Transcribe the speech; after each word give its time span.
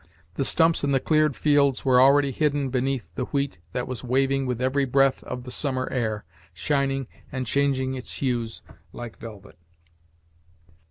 The 0.33 0.43
stumps 0.43 0.83
in 0.83 0.93
the 0.93 0.99
cleared 0.99 1.35
fields 1.35 1.85
were 1.85 2.01
already 2.01 2.31
hidden 2.31 2.69
beneath 2.69 3.13
the 3.13 3.25
wheat 3.25 3.59
that 3.73 3.87
was 3.87 4.03
waving 4.03 4.47
with 4.47 4.59
every 4.59 4.83
breath 4.85 5.23
of 5.25 5.43
the 5.43 5.51
sum 5.51 5.75
mer 5.75 5.87
air, 5.91 6.25
shining 6.55 7.07
and 7.31 7.45
changing 7.45 7.93
its 7.93 8.13
hues 8.15 8.63
like 8.93 9.19
velvet. 9.19 9.59